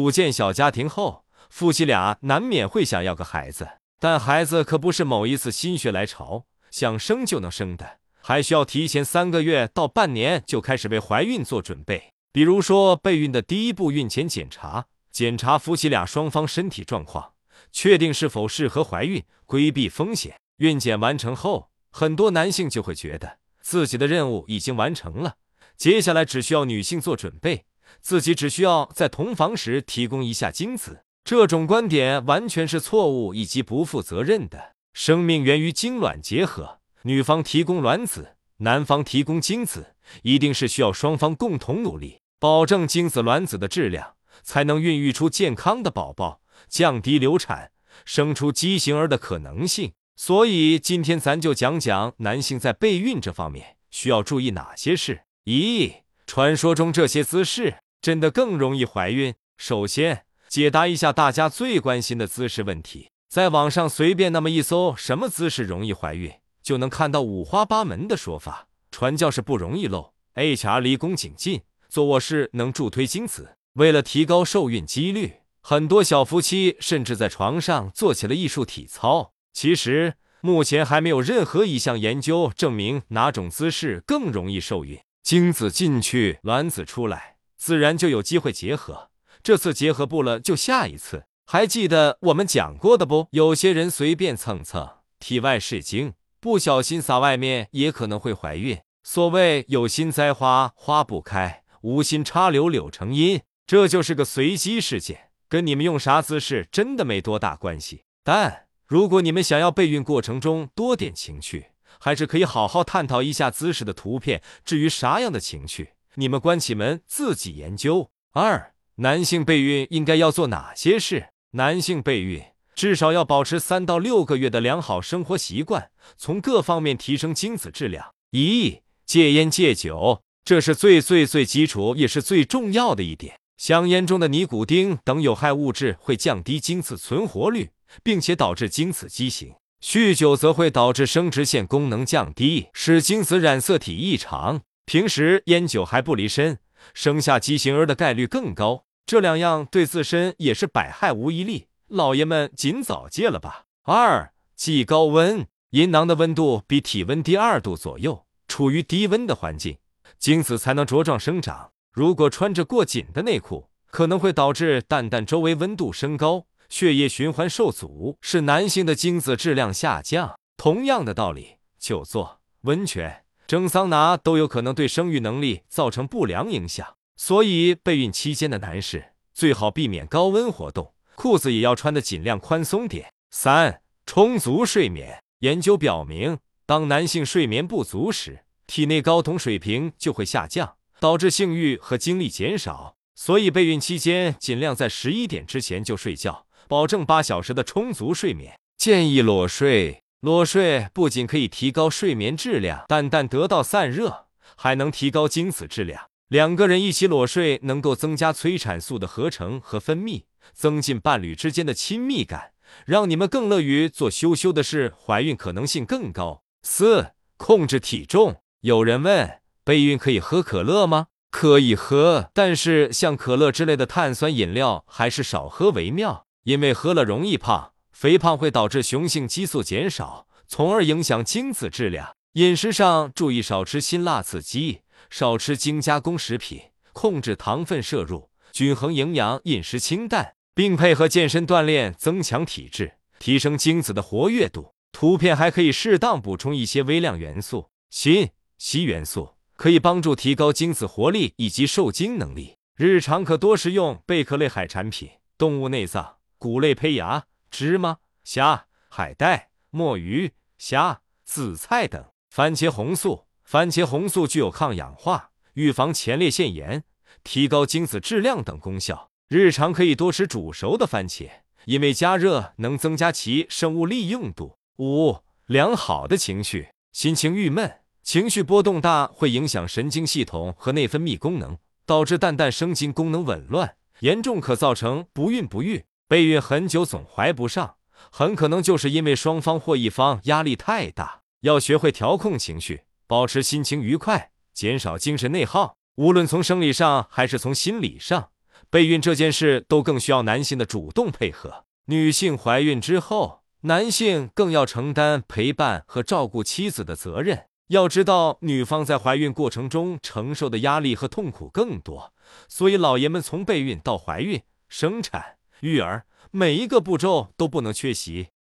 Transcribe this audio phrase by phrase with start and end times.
[0.00, 3.68] 组建小家庭后，夫妻俩难免会想要个孩子，
[3.98, 12.14] 但孩子可不是某一次心血来潮想生就能生的，还需要提前三个月到半年就开始为怀孕做准备。
[12.32, 17.32] 比如说，备孕的第一步孕前检查，检查夫妻俩双方身体状况，
[17.70, 20.34] 确定是否适合怀孕，规避风险。
[20.56, 25.34] 孕检完成后，很多男性就会觉得自己的任务已经完成了，
[25.76, 27.66] 接下来只需要女性做准备，
[28.00, 31.04] 自己只需要在同房时提供一下精子。
[31.24, 34.74] 这种观点完全是错误以及不负责任的。
[34.92, 42.20] 生命源于精卵结合，女方提供卵子，男方提供精子，一定是需要双方共同努力。
[42.38, 47.70] 保证精子卵子的质量，才能孕育出健康的宝宝，降低流产、
[48.04, 49.92] 生出畸形儿的可能性。
[50.16, 55.22] 所以今天咱就讲讲男性在备孕这方面需要注意哪些事。
[55.44, 55.92] 咦，
[56.32, 59.34] 传说中这些姿势真的更容易怀孕？
[59.58, 63.08] 首先解答一下大家最关心的姿势问题。
[63.28, 68.68] 在网上随便那么一搜，什么姿势容易怀孕，就能看到五花八门的说法。
[68.92, 71.62] 传教士不容易漏，HR 离宫颈近。
[71.88, 79.32] 做卧式能助推精子，为了提高受孕几率，很多小夫妻甚至在床上做起了艺术体操。
[79.52, 84.96] 其实目前还没有任何一项研究证明哪种姿势更容易受孕。
[85.22, 89.10] 精子进去，卵子出来，自然就有机会结合。
[89.42, 91.24] 这次结合不了，就下一次。
[91.46, 93.26] 还记得我们讲过的不？
[93.32, 98.78] 有些人随便蹭蹭，体外是精，不小心撒外面，也可能会怀孕。
[99.02, 101.64] 所谓有心栽花花不开。
[101.82, 108.04] 无心插柳柳成荫，这就是个随机事件，跟你们用啥姿势真的没多大关系。
[108.22, 114.42] 但如果你们想要备孕过程中多点情趣，还是可以好好探讨一下姿势的图片。
[114.64, 118.10] 至于啥样的情趣，你们关起门自己研究。
[118.32, 121.30] 二、男性备孕应该要做哪些事？
[121.52, 122.42] 男性备孕
[122.74, 128.14] 至少要保持三到六个月的良好生活习惯，从各方面提升精子质量。
[128.30, 130.22] 一、戒烟戒酒。
[130.42, 133.38] 这是最最最基础也是最重要的一点。
[133.58, 137.70] 香烟中的尼古丁等有害物质会降低精子存活率，
[138.02, 139.54] 并且导致精子畸形。
[139.82, 144.60] 酗酒则会导致生殖腺功能降低，使精子染色体异常。
[144.84, 146.58] 平时烟酒还不离身，
[146.92, 148.84] 生下畸形儿的概率更高。
[149.06, 153.64] 这两样对自身也是百害无一利，老爷们尽早戒了吧。
[153.84, 159.78] 二忌高温，阴囊的温度比体温低二度左右，处于低温的环境。
[160.18, 161.70] 精子才能茁壮生长。
[161.92, 170.38] 如果穿着过紧的内裤，可能会导致蛋蛋周围温度升高，血液循环受阻，使男性的精子质量下降。
[170.56, 176.86] 同样的道理，久坐、温泉、蒸桑拿都有可能对生育能力造成不良影响。
[177.16, 183.12] 所以，备孕期间的男士最好避免高温活动，裤子也要穿的尽量宽松点。
[183.30, 185.20] 三、充足睡眠。
[185.40, 192.94] 研究表明，当男性睡眠不足时，体内睾酮水平就会下降，导致性欲和精力减少。
[193.16, 198.56] 所以备孕期间尽量在十一点之前就睡觉，保证八小时的充足睡眠。
[198.78, 204.26] 建议裸睡，裸睡不仅可以提高睡眠质量，蛋蛋得到散热，
[204.56, 206.06] 还能提高精子质量。
[206.28, 210.22] 两个人一起裸睡，能够增加催产素的合成和分泌，
[210.52, 212.52] 增进伴侣之间的亲密感，
[212.86, 216.44] 让你们更乐于做羞羞的事，怀孕可能性更高。
[216.62, 218.36] 四、控制体重。
[218.60, 221.08] 有人问：备孕可以喝可乐吗？
[221.32, 232.14] 可以喝，但是像可乐之类的碳酸饮料还是少喝为妙，因为喝了容易胖，肥胖会导致雄性激素减少，从而影响精子质量。
[232.34, 234.80] 饮食上注意少吃辛辣刺激，
[235.10, 236.60] 少吃精加工食品，
[236.92, 244.72] 控制糖分摄入，均衡营养饮食清淡，并配合健身锻炼增强体质，提升精子的活跃度。
[244.92, 248.32] 图片还可以适当补充一些微量元素，锌。
[248.58, 252.56] 硒元素可以帮助提高精子活力以及受精能力。
[252.76, 255.08] 日常可多食用贝壳类海产品、
[255.38, 262.02] 动物内脏、谷类胚芽、芝麻、虾、海带、墨鱼、虾、紫菜等。
[262.30, 266.82] 番茄红素，番茄红素具有抗氧化、预防前列腺炎、
[267.22, 269.10] 提高精子质量等功效。
[269.28, 271.28] 日常可以多吃煮熟的番茄，
[271.66, 274.56] 因为加热能增加其生物利用度。
[274.78, 277.80] 五、良好的情绪，心情郁闷。
[278.02, 285.84] 情绪波动大会影响神经系统和内分泌功能，导致蛋蛋生精功能紊乱，严重可造成不孕不育。
[286.10, 287.76] 备孕很久总怀不上，
[288.10, 291.20] 很可能就是因为双方或一方压力太大。
[291.42, 295.76] 要学会调控情绪，保持心情愉快，减少精神内耗。
[295.94, 298.30] 无论从生理上还是从心理上，
[298.68, 301.64] 备孕这件事都更需要男性的主动配合。
[301.84, 307.44] 女性怀孕之后，男性更要承担陪伴和照顾妻子的责任。
[307.68, 312.12] 要知道，女方在怀孕过程中承受的压力和痛苦更多，
[312.48, 318.28] 所以老爷们从备孕到怀孕、生产、育儿，每一个步骤都不能缺席。